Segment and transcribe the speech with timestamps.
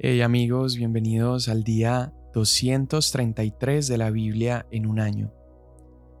[0.00, 5.32] Hey amigos, bienvenidos al día 233 de la Biblia en un año.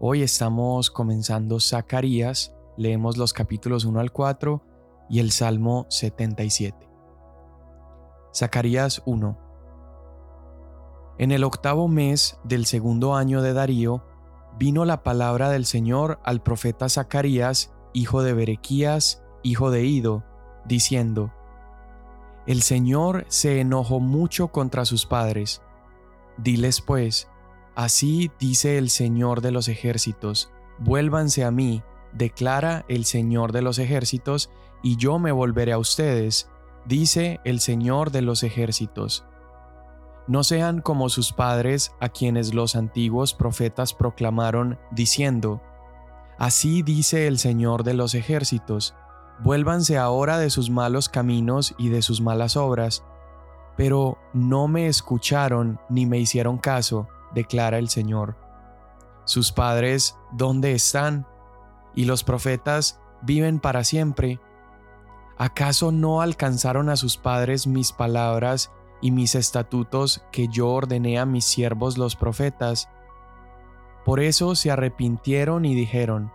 [0.00, 4.60] Hoy estamos comenzando Zacarías, leemos los capítulos 1 al 4
[5.08, 6.88] y el Salmo 77.
[8.34, 9.38] Zacarías 1.
[11.18, 14.04] En el octavo mes del segundo año de Darío,
[14.58, 20.24] vino la palabra del Señor al profeta Zacarías, hijo de Berequías, hijo de Ido,
[20.66, 21.32] diciendo,
[22.46, 25.62] el Señor se enojó mucho contra sus padres.
[26.36, 27.28] Diles pues,
[27.74, 33.78] así dice el Señor de los ejércitos, vuélvanse a mí, declara el Señor de los
[33.78, 34.50] ejércitos,
[34.82, 36.48] y yo me volveré a ustedes,
[36.86, 39.24] dice el Señor de los ejércitos.
[40.26, 45.60] No sean como sus padres a quienes los antiguos profetas proclamaron, diciendo,
[46.38, 48.94] Así dice el Señor de los ejércitos,
[49.42, 53.04] Vuélvanse ahora de sus malos caminos y de sus malas obras.
[53.76, 58.36] Pero no me escucharon ni me hicieron caso, declara el Señor.
[59.24, 61.26] Sus padres, ¿dónde están?
[61.94, 64.40] Y los profetas viven para siempre.
[65.38, 71.24] ¿Acaso no alcanzaron a sus padres mis palabras y mis estatutos que yo ordené a
[71.24, 72.90] mis siervos los profetas?
[74.04, 76.30] Por eso se arrepintieron y dijeron,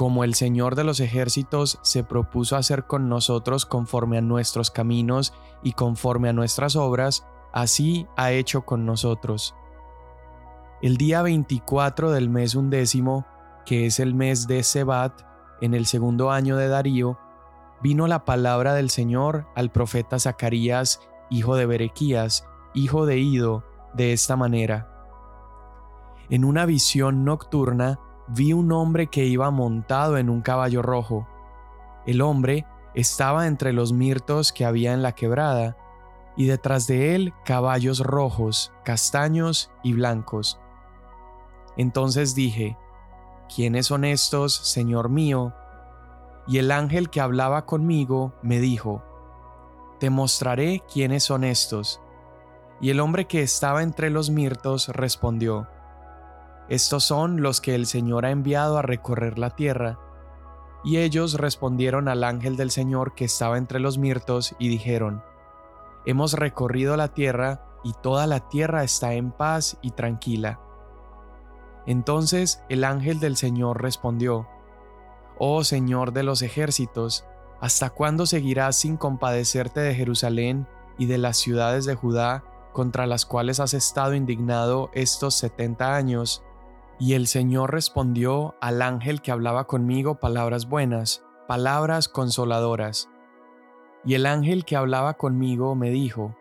[0.00, 5.34] como el Señor de los ejércitos se propuso hacer con nosotros conforme a nuestros caminos
[5.62, 9.54] y conforme a nuestras obras, así ha hecho con nosotros.
[10.80, 13.26] El día 24 del mes undécimo,
[13.66, 15.20] que es el mes de Sebat,
[15.60, 17.18] en el segundo año de Darío,
[17.82, 24.14] vino la palabra del Señor al profeta Zacarías, hijo de Berequías, hijo de Ido, de
[24.14, 24.88] esta manera.
[26.30, 28.00] En una visión nocturna,
[28.32, 31.26] vi un hombre que iba montado en un caballo rojo.
[32.06, 32.64] El hombre
[32.94, 35.76] estaba entre los mirtos que había en la quebrada,
[36.36, 40.58] y detrás de él caballos rojos, castaños y blancos.
[41.76, 42.78] Entonces dije,
[43.54, 45.52] ¿quiénes son estos, Señor mío?
[46.46, 49.02] Y el ángel que hablaba conmigo me dijo,
[49.98, 52.00] Te mostraré quiénes son estos.
[52.80, 55.68] Y el hombre que estaba entre los mirtos respondió,
[56.70, 59.98] estos son los que el Señor ha enviado a recorrer la tierra.
[60.84, 65.24] Y ellos respondieron al ángel del Señor que estaba entre los mirtos y dijeron,
[66.06, 70.60] Hemos recorrido la tierra y toda la tierra está en paz y tranquila.
[71.86, 74.46] Entonces el ángel del Señor respondió,
[75.38, 77.24] Oh Señor de los ejércitos,
[77.60, 83.26] ¿hasta cuándo seguirás sin compadecerte de Jerusalén y de las ciudades de Judá contra las
[83.26, 86.44] cuales has estado indignado estos setenta años?
[87.00, 93.08] Y el Señor respondió al ángel que hablaba conmigo palabras buenas, palabras consoladoras.
[94.04, 96.36] Y el ángel que hablaba conmigo me dijo,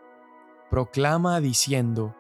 [0.70, 2.14] Proclama diciendo,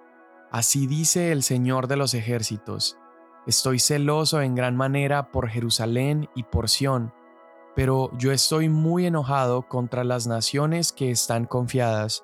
[0.52, 2.98] Así dice el Señor de los ejércitos,
[3.46, 7.14] Estoy celoso en gran manera por Jerusalén y por Sión,
[7.76, 12.24] pero yo estoy muy enojado contra las naciones que están confiadas,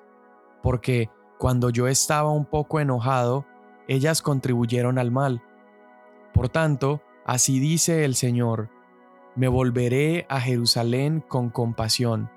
[0.62, 3.44] porque cuando yo estaba un poco enojado,
[3.86, 5.42] ellas contribuyeron al mal
[6.36, 8.68] por tanto, así dice el Señor,
[9.36, 12.30] me volveré a Jerusalén con compasión.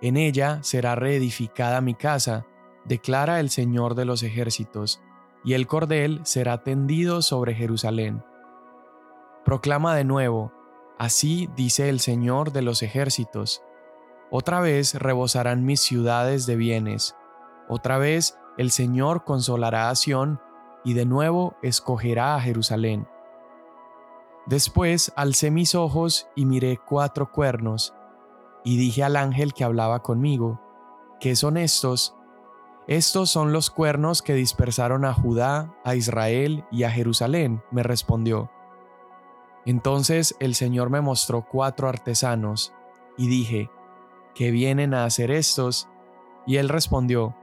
[0.00, 2.46] En ella será reedificada mi casa,
[2.84, 5.02] declara el Señor de los ejércitos,
[5.44, 8.22] y el cordel será tendido sobre Jerusalén.
[9.44, 10.52] Proclama de nuevo,
[10.96, 13.64] así dice el Señor de los ejércitos,
[14.30, 17.16] otra vez rebosarán mis ciudades de bienes,
[17.68, 20.40] otra vez el Señor consolará a Sión
[20.88, 23.06] y de nuevo escogerá a Jerusalén.
[24.46, 27.92] Después alcé mis ojos y miré cuatro cuernos,
[28.64, 30.58] y dije al ángel que hablaba conmigo,
[31.20, 32.16] ¿qué son estos?
[32.86, 38.50] Estos son los cuernos que dispersaron a Judá, a Israel y a Jerusalén, me respondió.
[39.66, 42.72] Entonces el Señor me mostró cuatro artesanos,
[43.18, 43.70] y dije,
[44.34, 45.86] ¿qué vienen a hacer estos?
[46.46, 47.36] Y él respondió,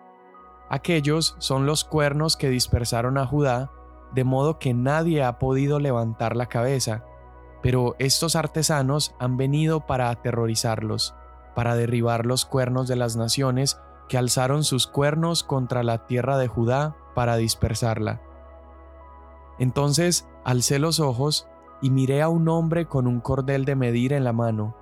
[0.69, 3.71] Aquellos son los cuernos que dispersaron a Judá,
[4.13, 7.03] de modo que nadie ha podido levantar la cabeza,
[7.61, 11.15] pero estos artesanos han venido para aterrorizarlos,
[11.55, 16.47] para derribar los cuernos de las naciones que alzaron sus cuernos contra la tierra de
[16.47, 18.21] Judá para dispersarla.
[19.57, 21.47] Entonces alcé los ojos
[21.81, 24.75] y miré a un hombre con un cordel de medir en la mano,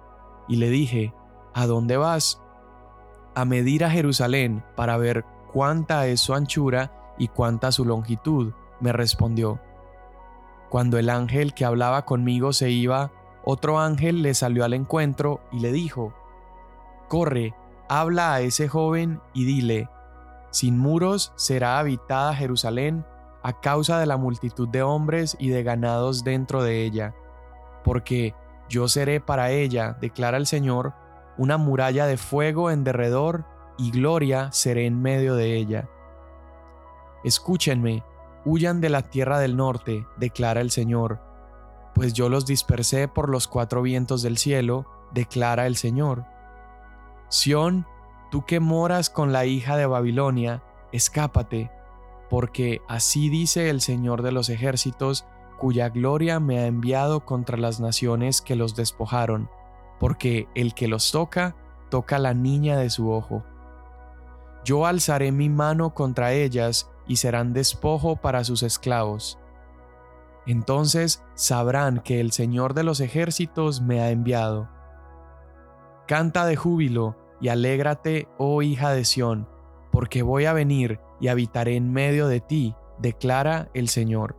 [0.47, 1.13] y le dije,
[1.53, 2.41] ¿A dónde vas?
[3.35, 5.23] A medir a Jerusalén para ver
[5.53, 9.61] cuánta es su anchura y cuánta su longitud, me respondió.
[10.69, 13.11] Cuando el ángel que hablaba conmigo se iba,
[13.45, 16.13] otro ángel le salió al encuentro y le dijo,
[17.07, 17.53] Corre,
[17.87, 19.89] habla a ese joven y dile,
[20.49, 23.05] sin muros será habitada Jerusalén
[23.43, 27.13] a causa de la multitud de hombres y de ganados dentro de ella.
[27.83, 28.33] Porque
[28.69, 30.93] yo seré para ella, declara el Señor,
[31.37, 33.45] una muralla de fuego en derredor
[33.77, 35.89] y gloria seré en medio de ella.
[37.23, 38.03] Escúchenme,
[38.45, 41.21] huyan de la tierra del norte, declara el Señor,
[41.93, 46.25] pues yo los dispersé por los cuatro vientos del cielo, declara el Señor.
[47.29, 47.85] Sión,
[48.31, 51.71] tú que moras con la hija de Babilonia, escápate,
[52.29, 55.25] porque así dice el Señor de los ejércitos,
[55.59, 59.49] cuya gloria me ha enviado contra las naciones que los despojaron,
[59.99, 61.55] porque el que los toca,
[61.89, 63.43] toca la niña de su ojo.
[64.63, 69.39] Yo alzaré mi mano contra ellas y serán despojo para sus esclavos.
[70.45, 74.69] Entonces sabrán que el Señor de los ejércitos me ha enviado.
[76.07, 79.47] Canta de júbilo y alégrate, oh hija de Sión,
[79.91, 84.37] porque voy a venir y habitaré en medio de ti, declara el Señor.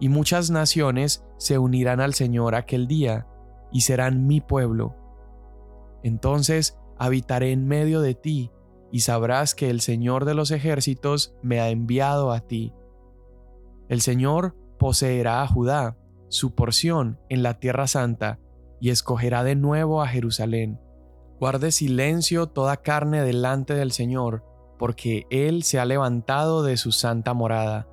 [0.00, 3.26] Y muchas naciones se unirán al Señor aquel día,
[3.72, 4.94] y serán mi pueblo.
[6.02, 8.50] Entonces habitaré en medio de ti,
[8.92, 12.72] y sabrás que el Señor de los ejércitos me ha enviado a ti.
[13.88, 15.96] El Señor poseerá a Judá,
[16.28, 18.38] su porción en la tierra santa,
[18.80, 20.80] y escogerá de nuevo a Jerusalén.
[21.38, 24.44] Guarde silencio toda carne delante del Señor,
[24.78, 27.88] porque Él se ha levantado de su santa morada.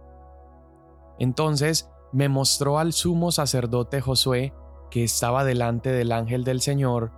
[1.20, 4.54] Entonces me mostró al sumo sacerdote Josué,
[4.92, 7.12] que estaba delante del ángel del Señor,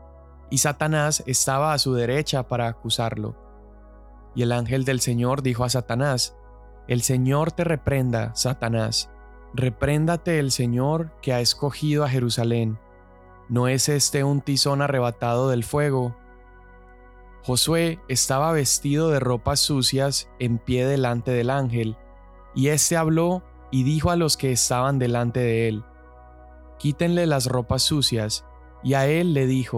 [0.49, 3.44] y Satanás estaba a su derecha para acusarlo.
[4.35, 6.35] Y el ángel del Señor dijo a Satanás,
[6.87, 9.09] El Señor te reprenda, Satanás,
[9.53, 12.77] repréndate el Señor que ha escogido a Jerusalén.
[13.47, 16.15] ¿No es este un tizón arrebatado del fuego?
[17.43, 21.95] Josué estaba vestido de ropas sucias en pie delante del ángel,
[22.55, 25.83] y éste habló y dijo a los que estaban delante de él,
[26.79, 28.45] Quítenle las ropas sucias,
[28.83, 29.73] y a él le dijo,